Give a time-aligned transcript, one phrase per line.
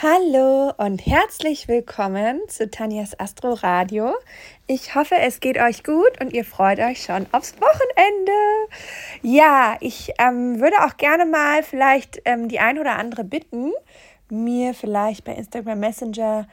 [0.00, 4.14] Hallo und herzlich willkommen zu Tanjas Astro Radio.
[4.68, 8.32] Ich hoffe, es geht euch gut und ihr freut euch schon aufs Wochenende.
[9.22, 13.72] Ja, ich ähm, würde auch gerne mal vielleicht ähm, die ein oder andere bitten,
[14.30, 16.46] mir vielleicht bei Instagram Messenger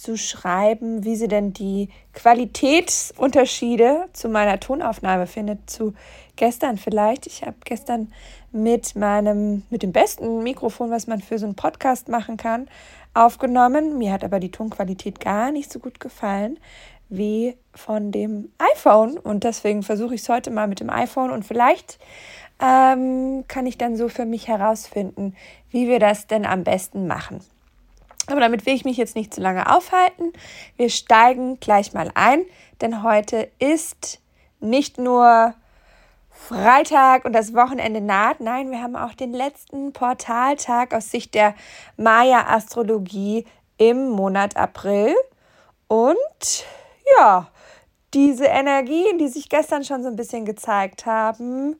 [0.00, 5.92] zu schreiben, wie sie denn die Qualitätsunterschiede zu meiner Tonaufnahme findet, zu
[6.36, 7.26] gestern vielleicht.
[7.26, 8.10] Ich habe gestern
[8.50, 12.68] mit meinem, mit dem besten Mikrofon, was man für so einen Podcast machen kann,
[13.12, 13.98] aufgenommen.
[13.98, 16.58] Mir hat aber die Tonqualität gar nicht so gut gefallen
[17.10, 19.18] wie von dem iPhone.
[19.18, 21.98] Und deswegen versuche ich es heute mal mit dem iPhone und vielleicht
[22.58, 25.36] ähm, kann ich dann so für mich herausfinden,
[25.70, 27.40] wie wir das denn am besten machen.
[28.26, 30.32] Aber damit will ich mich jetzt nicht zu lange aufhalten.
[30.76, 32.44] Wir steigen gleich mal ein,
[32.80, 34.20] denn heute ist
[34.60, 35.54] nicht nur
[36.30, 38.40] Freitag und das Wochenende naht.
[38.40, 41.54] Nein, wir haben auch den letzten Portaltag aus Sicht der
[41.96, 45.14] Maya-Astrologie im Monat April.
[45.88, 46.64] Und
[47.16, 47.48] ja,
[48.14, 51.76] diese Energien, die sich gestern schon so ein bisschen gezeigt haben,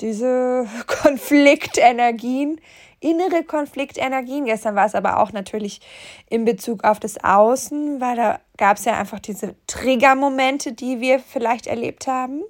[0.00, 2.60] diese Konfliktenergien,
[3.00, 4.44] innere Konfliktenergien.
[4.44, 5.80] Gestern war es aber auch natürlich
[6.28, 11.20] in Bezug auf das Außen, weil da gab es ja einfach diese Triggermomente, die wir
[11.20, 12.42] vielleicht erlebt haben,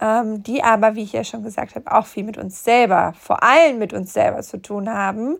[0.00, 3.42] ähm, die aber, wie ich ja schon gesagt habe, auch viel mit uns selber, vor
[3.42, 5.38] allem mit uns selber zu tun haben.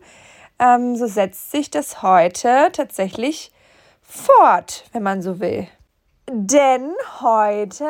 [0.59, 3.51] Ähm, so setzt sich das heute tatsächlich
[4.01, 5.67] fort, wenn man so will.
[6.29, 7.87] Denn heute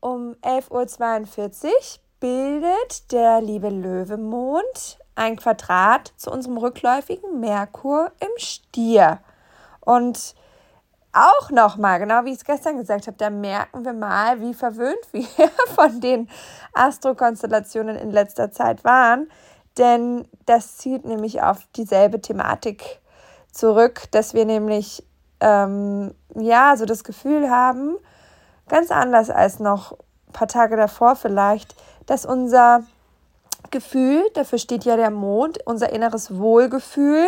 [0.00, 1.72] um 11.42 Uhr
[2.26, 9.20] bildet der liebe Löwemond ein Quadrat zu unserem rückläufigen Merkur im Stier.
[9.78, 10.34] Und
[11.12, 15.06] auch nochmal, genau wie ich es gestern gesagt habe, da merken wir mal, wie verwöhnt
[15.12, 15.24] wir
[15.76, 16.28] von den
[16.72, 19.30] Astrokonstellationen in letzter Zeit waren.
[19.78, 22.98] Denn das zieht nämlich auf dieselbe Thematik
[23.52, 25.06] zurück, dass wir nämlich
[25.38, 27.96] ähm, ja so das Gefühl haben,
[28.66, 29.96] ganz anders als noch
[30.32, 31.74] paar Tage davor vielleicht,
[32.06, 32.82] dass unser
[33.70, 37.26] Gefühl, dafür steht ja der Mond, unser inneres Wohlgefühl,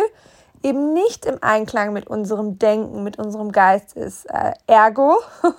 [0.63, 4.25] eben nicht im Einklang mit unserem Denken, mit unserem Geist ist.
[4.25, 5.17] Äh, ergo,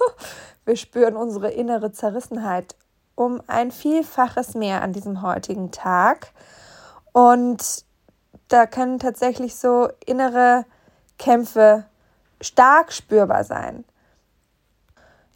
[0.64, 2.74] wir spüren unsere innere Zerrissenheit
[3.14, 6.32] um ein Vielfaches mehr an diesem heutigen Tag.
[7.12, 7.84] Und
[8.48, 10.64] da können tatsächlich so innere
[11.18, 11.84] Kämpfe
[12.40, 13.84] stark spürbar sein.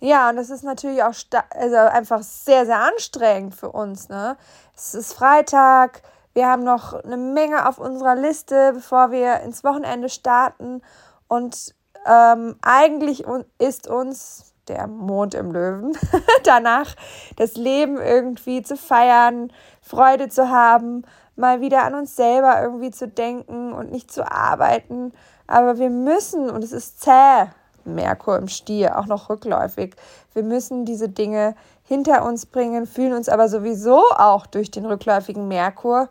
[0.04, 1.14] Ja, und das ist natürlich auch
[1.48, 4.10] also einfach sehr, sehr anstrengend für uns.
[4.10, 4.36] Ne?
[4.76, 6.02] Es ist Freitag,
[6.34, 10.82] wir haben noch eine Menge auf unserer Liste, bevor wir ins Wochenende starten.
[11.26, 13.24] Und ähm, eigentlich
[13.58, 15.96] ist uns der Mond im Löwen
[16.44, 16.94] danach
[17.36, 19.50] das Leben irgendwie zu feiern,
[19.80, 25.14] Freude zu haben, mal wieder an uns selber irgendwie zu denken und nicht zu arbeiten.
[25.46, 27.46] Aber wir müssen, und es ist zäh,
[27.86, 29.94] Merkur im Stier, auch noch rückläufig.
[30.32, 35.48] Wir müssen diese Dinge hinter uns bringen, fühlen uns aber sowieso auch durch den rückläufigen
[35.48, 36.08] Merkur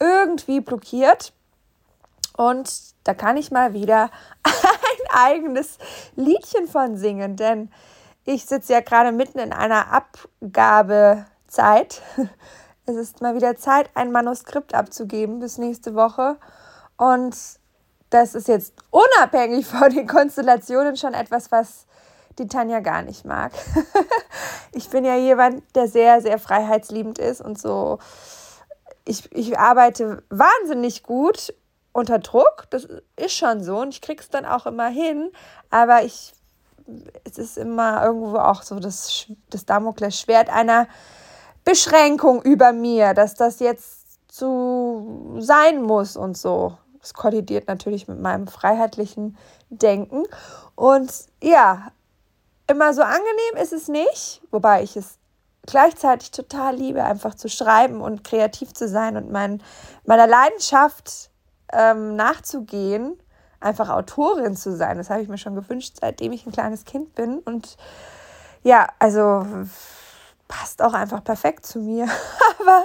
[0.00, 1.32] irgendwie blockiert.
[2.36, 2.70] Und
[3.04, 4.10] da kann ich mal wieder
[4.44, 4.52] ein
[5.12, 5.78] eigenes
[6.16, 7.70] Liedchen von singen, denn
[8.24, 12.02] ich sitze ja gerade mitten in einer Abgabezeit.
[12.84, 16.36] Es ist mal wieder Zeit, ein Manuskript abzugeben bis nächste Woche.
[16.96, 17.36] Und
[18.12, 21.86] das ist jetzt unabhängig von den Konstellationen schon etwas, was
[22.38, 23.52] die Tanja gar nicht mag.
[24.72, 27.98] ich bin ja jemand, der sehr, sehr freiheitsliebend ist und so.
[29.04, 31.52] Ich, ich arbeite wahnsinnig gut
[31.92, 32.66] unter Druck.
[32.70, 35.30] Das ist schon so und ich krieg's dann auch immer hin.
[35.68, 36.32] Aber ich,
[37.24, 40.86] es ist immer irgendwo auch so das, das Damoklesschwert einer
[41.64, 46.78] Beschränkung über mir, dass das jetzt zu sein muss und so.
[47.02, 49.36] Das kollidiert natürlich mit meinem freiheitlichen
[49.68, 50.22] Denken.
[50.76, 51.92] Und ja,
[52.68, 55.18] immer so angenehm ist es nicht, wobei ich es
[55.66, 59.62] gleichzeitig total liebe, einfach zu schreiben und kreativ zu sein und mein,
[60.04, 61.30] meiner Leidenschaft
[61.72, 63.20] ähm, nachzugehen,
[63.60, 64.96] einfach Autorin zu sein.
[64.96, 67.38] Das habe ich mir schon gewünscht, seitdem ich ein kleines Kind bin.
[67.40, 67.76] Und
[68.62, 69.46] ja, also
[70.48, 72.06] passt auch einfach perfekt zu mir.
[72.60, 72.84] aber,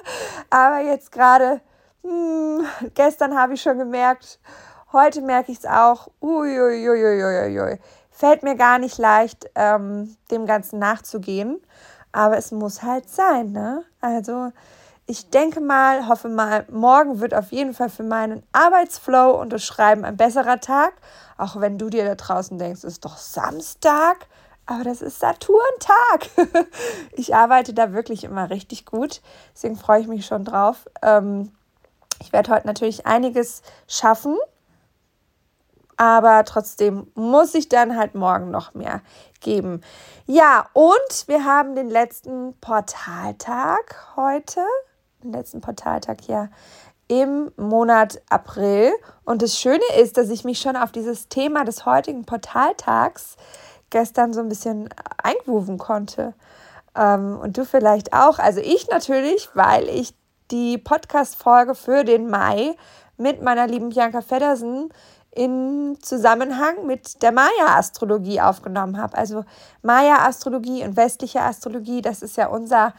[0.50, 1.62] aber jetzt gerade
[2.08, 4.40] hm, gestern habe ich schon gemerkt,
[4.94, 7.80] heute merke ich es auch, uiuiuiuiui,
[8.12, 11.60] fällt mir gar nicht leicht, ähm, dem Ganzen nachzugehen.
[12.14, 13.84] Aber es muss halt sein, ne?
[14.00, 14.52] Also
[15.06, 19.64] ich denke mal, hoffe mal, morgen wird auf jeden Fall für meinen Arbeitsflow und das
[19.64, 20.94] Schreiben ein besserer Tag.
[21.38, 24.28] Auch wenn du dir da draußen denkst, es ist doch Samstag,
[24.66, 26.30] aber das ist Saturntag.
[27.12, 29.22] ich arbeite da wirklich immer richtig gut.
[29.54, 30.88] Deswegen freue ich mich schon drauf.
[31.02, 31.52] Ähm,
[32.22, 34.38] ich werde heute natürlich einiges schaffen.
[35.98, 39.02] aber trotzdem muss ich dann halt morgen noch mehr
[39.42, 39.82] geben.
[40.28, 44.62] Ja, und wir haben den letzten Portaltag heute,
[45.24, 46.50] den letzten Portaltag ja
[47.08, 48.92] im Monat April.
[49.24, 53.38] Und das Schöne ist, dass ich mich schon auf dieses Thema des heutigen Portaltags
[53.90, 54.90] gestern so ein bisschen
[55.24, 56.34] eingrooven konnte.
[56.96, 58.40] Ähm, und du vielleicht auch.
[58.40, 60.14] Also ich natürlich, weil ich
[60.52, 62.76] die Podcast-Folge für den Mai
[63.18, 64.90] mit meiner lieben Bianca Feddersen
[65.32, 69.18] in Zusammenhang mit der Maya-Astrologie aufgenommen habe.
[69.18, 69.46] Also
[69.84, 72.94] Maya-Astrologie und westliche Astrologie, das ist ja unser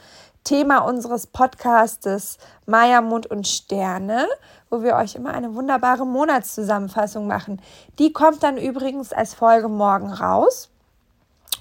[0.45, 4.27] Thema unseres Podcastes Maya, Mond und Sterne,
[4.71, 7.61] wo wir euch immer eine wunderbare Monatszusammenfassung machen.
[7.99, 10.71] Die kommt dann übrigens als Folge morgen raus.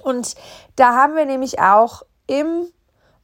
[0.04, 0.36] Und
[0.78, 2.68] da haben wir nämlich auch im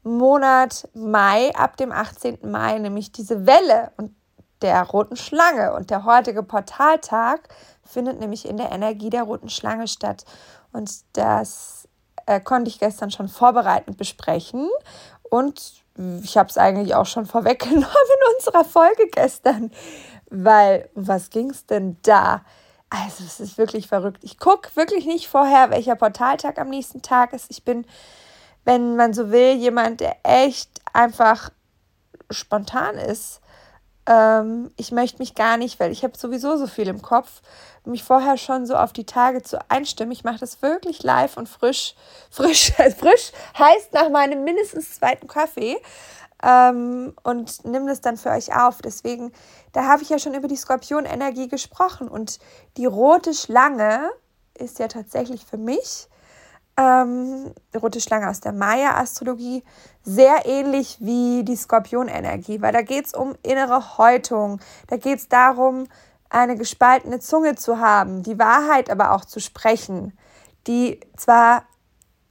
[0.03, 2.39] Monat Mai, ab dem 18.
[2.44, 4.15] Mai, nämlich diese Welle und
[4.61, 5.73] der roten Schlange.
[5.73, 7.50] Und der heutige Portaltag
[7.83, 10.25] findet nämlich in der Energie der roten Schlange statt.
[10.71, 11.88] Und das
[12.25, 14.69] äh, konnte ich gestern schon vorbereitend besprechen.
[15.29, 15.83] Und
[16.23, 19.71] ich habe es eigentlich auch schon vorweggenommen in unserer Folge gestern.
[20.29, 22.44] Weil, was ging es denn da?
[22.89, 24.23] Also, es ist wirklich verrückt.
[24.23, 27.47] Ich gucke wirklich nicht vorher, welcher Portaltag am nächsten Tag ist.
[27.50, 27.85] Ich bin,
[28.65, 31.50] wenn man so will, jemand, der echt einfach
[32.30, 33.42] spontan ist.
[34.06, 37.42] Ähm, ich möchte mich gar nicht, weil ich habe sowieso so viel im Kopf,
[37.86, 40.12] mich vorher schon so auf die Tage zu einstimmen.
[40.12, 41.95] Ich mache das wirklich live und frisch.
[42.31, 45.77] Frisch, frisch heißt nach meinem mindestens zweiten Kaffee
[46.44, 48.81] ähm, und nimm das dann für euch auf.
[48.81, 49.31] Deswegen,
[49.71, 52.39] da habe ich ja schon über die Skorpionenergie gesprochen und
[52.77, 54.10] die rote Schlange
[54.57, 56.07] ist ja tatsächlich für mich,
[56.77, 59.63] ähm, rote Schlange aus der Maya-Astrologie,
[60.03, 65.27] sehr ähnlich wie die Skorpionenergie, weil da geht es um innere Häutung, da geht es
[65.27, 65.87] darum,
[66.29, 70.17] eine gespaltene Zunge zu haben, die Wahrheit aber auch zu sprechen,
[70.65, 71.63] die zwar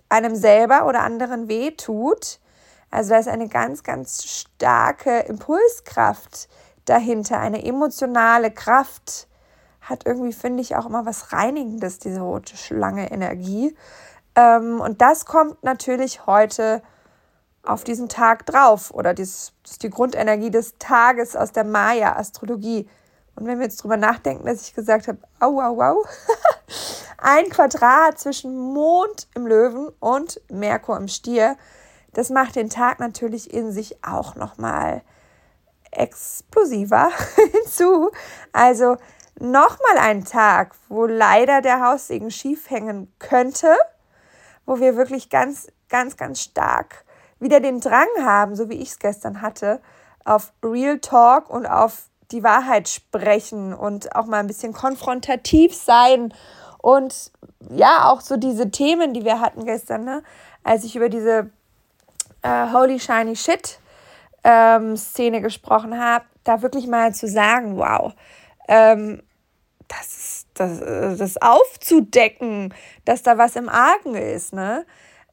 [0.09, 2.41] einem selber oder anderen weh tut,
[2.93, 6.49] also da ist eine ganz, ganz starke Impulskraft
[6.85, 9.29] dahinter, eine emotionale Kraft.
[9.81, 13.75] Hat irgendwie, finde ich, auch immer was Reinigendes, diese rote Schlange-Energie.
[14.35, 16.83] Ähm, und das kommt natürlich heute
[17.65, 18.91] auf diesen Tag drauf.
[18.93, 22.89] Oder das ist die Grundenergie des Tages aus der Maya-Astrologie.
[23.35, 26.05] Und wenn wir jetzt drüber nachdenken, dass ich gesagt habe, au, au, au,
[27.19, 31.57] ein Quadrat zwischen Mond im Löwen und Merkur im Stier,
[32.13, 35.03] das macht den Tag natürlich in sich auch nochmal
[35.91, 37.11] explosiver
[37.53, 38.11] hinzu.
[38.53, 38.97] Also
[39.39, 43.75] nochmal ein Tag, wo leider der Haussegen schief hängen könnte,
[44.73, 47.05] wo wir wirklich ganz, ganz, ganz stark
[47.39, 49.83] wieder den Drang haben, so wie ich es gestern hatte,
[50.25, 56.33] auf Real Talk und auf die Wahrheit sprechen und auch mal ein bisschen konfrontativ sein
[56.79, 57.33] und
[57.69, 60.23] ja, auch so diese Themen, die wir hatten gestern, ne?
[60.65, 61.51] als ich über diese
[62.41, 63.79] äh, Holy Shiny Shit
[64.43, 68.15] ähm, Szene gesprochen habe, da wirklich mal zu sagen, wow,
[68.69, 69.23] ähm,
[69.89, 74.87] das, das, äh, das aufzudecken, dass da was im Argen ist, ne?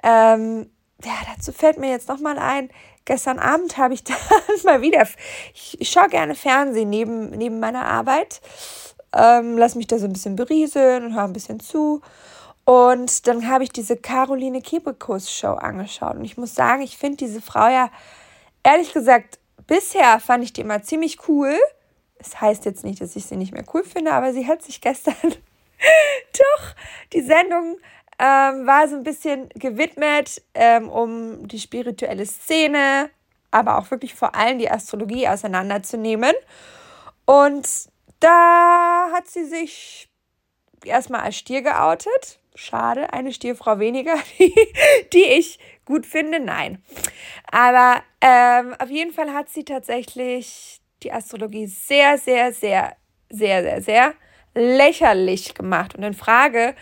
[0.03, 0.69] Ähm,
[1.03, 2.69] ja, dazu fällt mir jetzt nochmal ein,
[3.05, 4.17] gestern Abend habe ich dann
[4.63, 5.05] mal wieder,
[5.53, 8.41] ich, ich schaue gerne Fernsehen neben, neben meiner Arbeit,
[9.15, 12.01] ähm, lass mich da so ein bisschen berieseln und höre ein bisschen zu.
[12.65, 16.17] Und dann habe ich diese Caroline Kebekus Show angeschaut.
[16.17, 17.89] Und ich muss sagen, ich finde diese Frau ja,
[18.61, 21.57] ehrlich gesagt, bisher fand ich die immer ziemlich cool.
[22.19, 24.81] Das heißt jetzt nicht, dass ich sie nicht mehr cool finde, aber sie hat sich
[24.81, 26.75] gestern doch
[27.13, 27.77] die Sendung
[28.19, 33.09] ähm, war so ein bisschen gewidmet ähm, um die spirituelle Szene,
[33.49, 36.33] aber auch wirklich vor allem die Astrologie auseinanderzunehmen.
[37.25, 37.67] Und
[38.19, 40.09] da hat sie sich
[40.83, 44.53] erstmal als Stier geoutet schade, eine Stierfrau weniger, die,
[45.13, 46.39] die ich gut finde.
[46.39, 46.83] Nein.
[47.51, 52.95] Aber ähm, auf jeden Fall hat sie tatsächlich die Astrologie sehr, sehr, sehr,
[53.29, 54.13] sehr, sehr, sehr
[54.55, 56.75] lächerlich gemacht und in Frage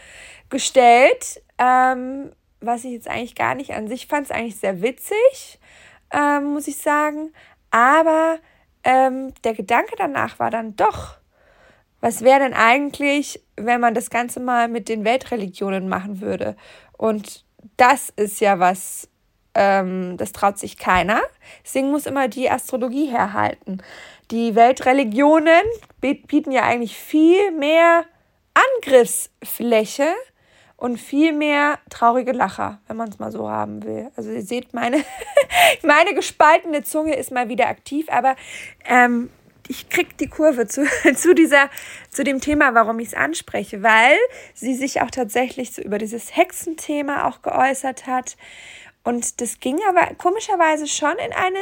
[0.50, 5.60] gestellt, ähm, was ich jetzt eigentlich gar nicht an sich fand, es eigentlich sehr witzig,
[6.12, 7.34] ähm, muss ich sagen.
[7.70, 8.40] Aber
[8.84, 11.18] ähm, der Gedanke danach war dann doch,
[12.00, 16.56] was wäre denn eigentlich, wenn man das Ganze mal mit den Weltreligionen machen würde?
[16.98, 17.46] Und
[17.76, 19.10] das ist ja was,
[19.58, 21.22] ähm, das traut sich keiner.
[21.66, 23.82] Deswegen muss immer die Astrologie herhalten.
[24.30, 25.64] Die Weltreligionen
[26.00, 28.06] bieten ja eigentlich viel mehr
[28.54, 30.08] Angriffsfläche
[30.76, 34.12] und viel mehr traurige Lacher, wenn man es mal so haben will.
[34.16, 35.04] Also ihr seht, meine,
[35.84, 38.36] meine gespaltene Zunge ist mal wieder aktiv, aber
[38.86, 39.32] ähm,
[39.68, 40.86] ich krieg die Kurve zu,
[41.16, 41.70] zu dieser,
[42.10, 44.18] zu dem Thema, warum ich es anspreche, weil
[44.54, 48.38] sie sich auch tatsächlich so über dieses Hexenthema auch geäußert hat.
[49.08, 51.60] Und das ging aber komischerweise schon in eine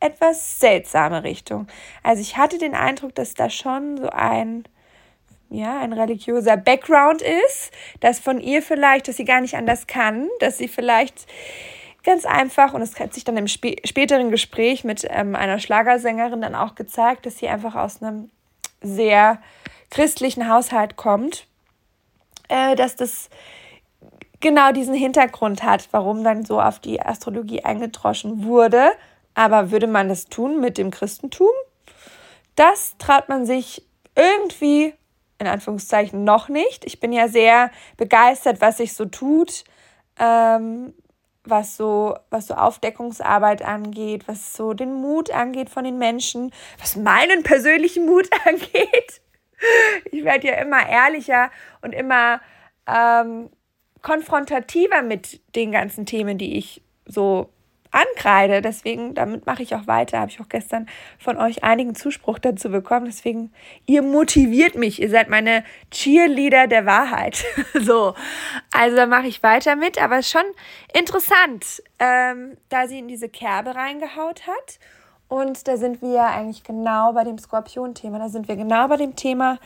[0.00, 1.68] etwas seltsame Richtung.
[2.02, 4.64] Also ich hatte den Eindruck, dass da schon so ein,
[5.48, 10.28] ja, ein religiöser Background ist, dass von ihr vielleicht, dass sie gar nicht anders kann,
[10.40, 11.28] dass sie vielleicht
[12.02, 16.40] ganz einfach, und es hat sich dann im spä späteren Gespräch mit ähm, einer Schlagersängerin
[16.40, 18.28] dann auch gezeigt, dass sie einfach aus einem
[18.82, 19.40] sehr
[19.90, 21.46] christlichen Haushalt kommt,
[22.48, 23.30] äh, dass das
[24.40, 28.92] genau diesen Hintergrund hat, warum dann so auf die Astrologie eingedroschen wurde.
[29.34, 31.50] Aber würde man das tun mit dem Christentum?
[32.56, 34.94] Das traut man sich irgendwie,
[35.38, 36.84] in Anführungszeichen, noch nicht.
[36.84, 39.64] Ich bin ja sehr begeistert, was sich so tut,
[40.18, 40.92] ähm,
[41.44, 46.96] was so, was so Aufdeckungsarbeit angeht, was so den Mut angeht von den Menschen, was
[46.96, 49.20] meinen persönlichen Mut angeht.
[50.10, 52.40] Ich werde ja immer ehrlicher und immer
[52.86, 53.50] ähm,
[54.02, 57.50] konfrontativer mit den ganzen Themen, die ich so
[57.90, 58.62] ankreide.
[58.62, 60.20] Deswegen, damit mache ich auch weiter.
[60.20, 60.86] Habe ich auch gestern
[61.18, 63.06] von euch einigen Zuspruch dazu bekommen.
[63.06, 63.52] Deswegen,
[63.86, 65.00] ihr motiviert mich.
[65.00, 67.44] Ihr seid meine Cheerleader der Wahrheit.
[67.74, 68.14] so,
[68.72, 70.00] also da mache ich weiter mit.
[70.00, 70.50] Aber es ist schon
[70.92, 74.78] interessant, ähm, da sie in diese Kerbe reingehaut hat.
[75.28, 78.18] Und da sind wir eigentlich genau bei dem Skorpion-Thema.
[78.18, 79.58] Da sind wir genau bei dem Thema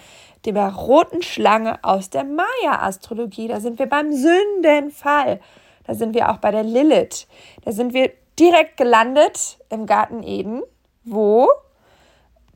[0.45, 3.49] der roten Schlange aus der Maya-Astrologie.
[3.49, 5.40] Da sind wir beim Sündenfall.
[5.85, 7.28] Da sind wir auch bei der Lilith.
[7.64, 10.62] Da sind wir direkt gelandet im Garten Eden,
[11.04, 11.49] wo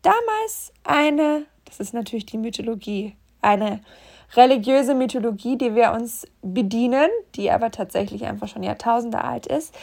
[0.02, 3.80] damals eine, das ist natürlich die Mythologie, eine
[4.34, 9.74] religiöse Mythologie, die wir uns bedienen, die aber tatsächlich einfach schon Jahrtausende alt ist,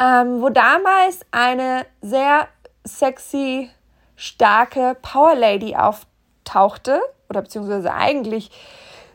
[0.00, 2.48] ähm, wo damals eine sehr
[2.86, 3.70] sexy,
[4.16, 8.50] starke Power Lady auftauchte, oder beziehungsweise eigentlich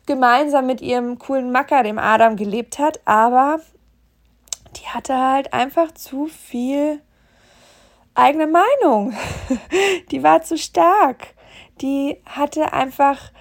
[0.06, 3.60] gemeinsam mit ihrem coolen Macker, dem Adam, gelebt hat, aber
[4.76, 7.02] die hatte halt einfach zu viel
[8.16, 9.14] eigene Meinung.
[10.12, 11.34] die war zu stark.
[11.82, 13.32] Die hatte einfach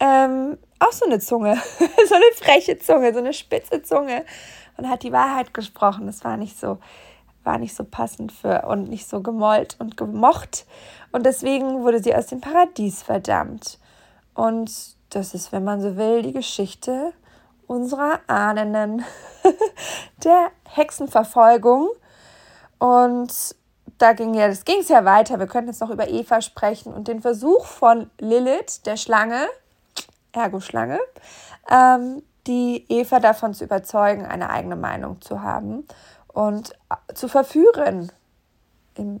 [0.00, 1.56] ähm, auch so eine Zunge,
[2.08, 4.24] so eine freche Zunge, so eine spitze Zunge
[4.76, 6.06] und hat die Wahrheit gesprochen.
[6.06, 6.78] Das war nicht so,
[7.48, 10.66] war nicht so passend für und nicht so gemollt und gemocht.
[11.12, 13.78] Und deswegen wurde sie aus dem Paradies verdammt.
[14.34, 14.70] Und
[15.08, 17.14] das ist, wenn man so will, die Geschichte
[17.66, 19.02] unserer Ahnen,
[20.24, 21.88] der Hexenverfolgung.
[22.78, 23.32] Und
[23.96, 25.38] da ging ja, das ging es ja weiter.
[25.38, 29.46] Wir könnten jetzt noch über Eva sprechen und den Versuch von Lilith, der Schlange,
[30.32, 31.00] ergo Schlange,
[31.70, 35.86] ähm, die Eva davon zu überzeugen, eine eigene Meinung zu haben
[36.38, 36.70] und
[37.14, 38.12] zu verführen
[38.94, 39.20] im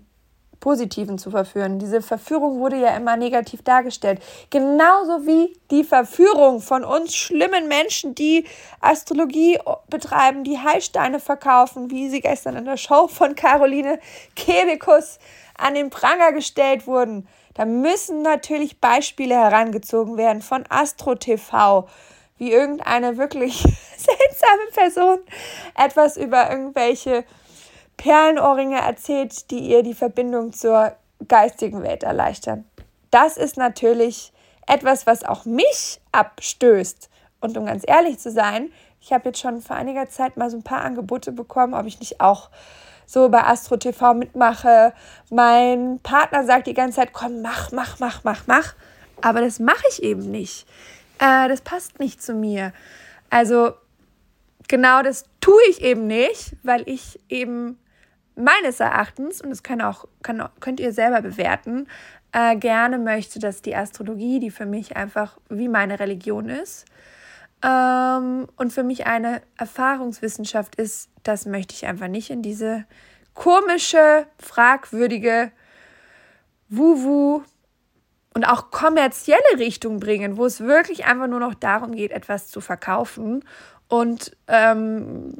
[0.60, 1.80] Positiven zu verführen.
[1.80, 4.22] Diese Verführung wurde ja immer negativ dargestellt.
[4.50, 8.46] Genauso wie die Verführung von uns schlimmen Menschen, die
[8.80, 9.58] Astrologie
[9.90, 13.98] betreiben, die Heilsteine verkaufen, wie sie gestern in der Show von Caroline
[14.36, 15.18] Kebekus
[15.56, 17.26] an den Pranger gestellt wurden.
[17.54, 21.88] Da müssen natürlich Beispiele herangezogen werden von Astro TV,
[22.38, 23.58] wie irgendeine wirklich
[23.96, 25.18] seltsame Person
[25.76, 27.24] etwas über irgendwelche
[27.96, 30.92] Perlenohrringe erzählt, die ihr die Verbindung zur
[31.26, 32.64] geistigen Welt erleichtern.
[33.10, 34.32] Das ist natürlich
[34.66, 37.10] etwas, was auch mich abstößt.
[37.40, 40.56] Und um ganz ehrlich zu sein, ich habe jetzt schon vor einiger Zeit mal so
[40.56, 42.50] ein paar Angebote bekommen, ob ich nicht auch
[43.06, 44.92] so bei Astro TV mitmache.
[45.30, 48.74] Mein Partner sagt die ganze Zeit, komm, mach, mach, mach, mach, mach.
[49.22, 50.66] Aber das mache ich eben nicht.
[51.18, 52.72] Äh, das passt nicht zu mir.
[53.30, 53.72] Also
[54.68, 57.78] genau das tue ich eben nicht, weil ich eben
[58.36, 61.88] meines Erachtens, und das kann auch, kann, könnt ihr selber bewerten,
[62.32, 66.84] äh, gerne möchte, dass die Astrologie, die für mich einfach wie meine Religion ist
[67.62, 72.84] ähm, und für mich eine Erfahrungswissenschaft ist, das möchte ich einfach nicht in diese
[73.34, 75.50] komische, fragwürdige
[76.68, 77.42] Wuhu
[78.34, 82.60] und auch kommerzielle Richtung bringen, wo es wirklich einfach nur noch darum geht, etwas zu
[82.60, 83.42] verkaufen
[83.88, 85.32] und ähm,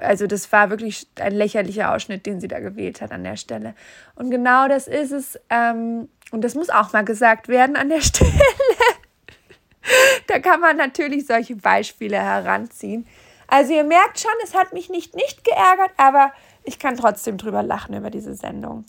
[0.00, 3.74] also das war wirklich ein lächerlicher Ausschnitt, den sie da gewählt hat an der Stelle.
[4.14, 5.38] Und genau das ist es.
[5.50, 8.32] Ähm, und das muss auch mal gesagt werden an der Stelle.
[10.28, 13.06] da kann man natürlich solche Beispiele heranziehen.
[13.48, 16.32] Also ihr merkt schon, es hat mich nicht nicht geärgert, aber
[16.64, 18.86] ich kann trotzdem drüber lachen über diese Sendung.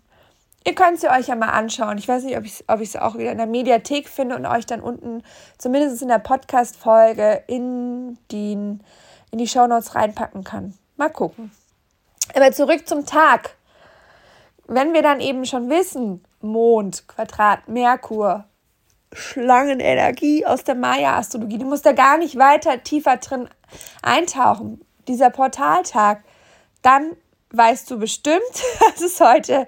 [0.65, 1.97] Ihr könnt sie euch ja mal anschauen.
[1.97, 4.65] Ich weiß nicht, ob ich es ob auch wieder in der Mediathek finde und euch
[4.65, 5.23] dann unten,
[5.57, 10.73] zumindest in der Podcast-Folge, in die, in die Shownotes reinpacken kann.
[10.97, 11.51] Mal gucken.
[12.35, 13.55] Aber zurück zum Tag.
[14.67, 18.45] Wenn wir dann eben schon wissen, Mond, Quadrat, Merkur,
[19.13, 21.57] Schlangenenergie aus der Maya-Astrologie.
[21.57, 23.49] Du musst da gar nicht weiter tiefer drin
[24.01, 24.85] eintauchen.
[25.07, 26.23] Dieser Portaltag,
[26.81, 27.15] dann
[27.51, 28.41] weißt du bestimmt,
[28.79, 29.67] dass es heute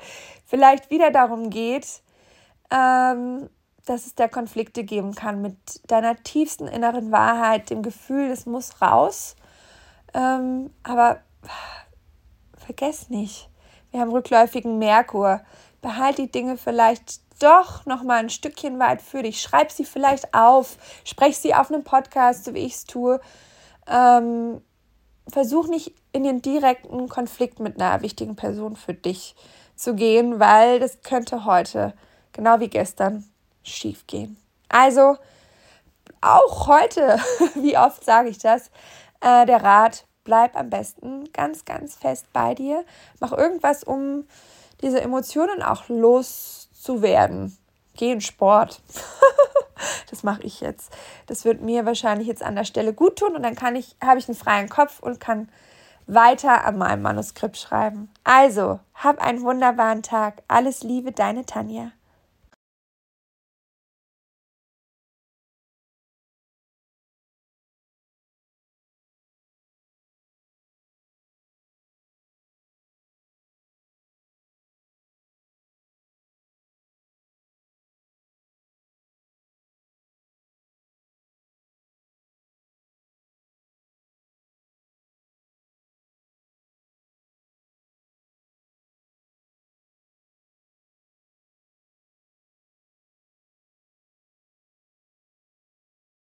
[0.51, 2.01] vielleicht wieder darum geht,
[2.70, 3.50] ähm,
[3.86, 5.55] dass es da Konflikte geben kann mit
[5.88, 9.38] deiner tiefsten inneren Wahrheit, dem Gefühl, es muss raus.
[10.13, 11.22] Ähm, aber
[12.58, 13.50] vergess nicht,
[13.91, 15.41] wir haben rückläufigen Merkur.
[15.81, 19.41] Behalt die Dinge vielleicht doch noch mal ein Stückchen weit für dich.
[19.41, 23.22] Schreib sie vielleicht auf, sprech sie auf einem Podcast, so wie ich es tue.
[23.88, 24.62] Ähm,
[25.29, 29.34] versuch nicht in den direkten Konflikt mit einer wichtigen Person für dich
[29.81, 31.93] zu gehen, weil das könnte heute,
[32.33, 33.25] genau wie gestern,
[33.63, 34.38] schief gehen.
[34.69, 35.17] Also
[36.21, 37.19] auch heute,
[37.55, 38.69] wie oft sage ich das,
[39.21, 42.85] äh, der Rat, bleib am besten ganz, ganz fest bei dir.
[43.19, 44.25] Mach irgendwas, um
[44.81, 47.57] diese Emotionen auch loszuwerden.
[47.95, 48.81] Geh in Sport.
[50.09, 50.91] das mache ich jetzt.
[51.25, 54.19] Das wird mir wahrscheinlich jetzt an der Stelle gut tun und dann kann ich, habe
[54.19, 55.50] ich einen freien Kopf und kann
[56.13, 58.10] weiter an meinem Manuskript schreiben.
[58.24, 60.44] Also, hab einen wunderbaren Tag.
[60.48, 61.91] Alles Liebe, deine Tanja.